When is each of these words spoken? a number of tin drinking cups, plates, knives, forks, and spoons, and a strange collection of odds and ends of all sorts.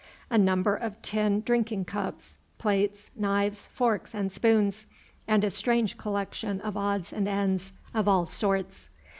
a 0.31 0.37
number 0.39 0.75
of 0.75 0.99
tin 1.03 1.41
drinking 1.41 1.85
cups, 1.85 2.39
plates, 2.57 3.11
knives, 3.15 3.67
forks, 3.67 4.15
and 4.15 4.31
spoons, 4.31 4.87
and 5.27 5.43
a 5.43 5.49
strange 5.51 5.95
collection 5.95 6.59
of 6.61 6.75
odds 6.75 7.13
and 7.13 7.27
ends 7.27 7.71
of 7.93 8.07
all 8.07 8.25
sorts. 8.25 8.89